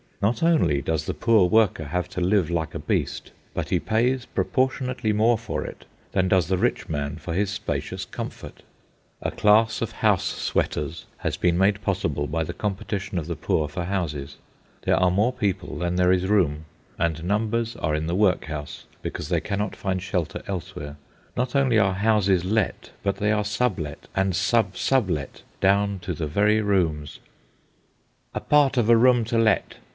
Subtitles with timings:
[0.19, 4.25] Not only does the poor worker have to live like a beast, but he pays
[4.25, 8.61] proportionately more for it than does the rich man for his spacious comfort.
[9.21, 13.67] A class of house sweaters has been made possible by the competition of the poor
[13.67, 14.37] for houses.
[14.83, 16.65] There are more people than there is room,
[16.99, 20.97] and numbers are in the workhouse because they cannot find shelter elsewhere.
[21.35, 26.27] Not only are houses let, but they are sublet, and sub sublet down to the
[26.27, 27.19] very rooms.
[28.35, 29.75] "A part of a room to let."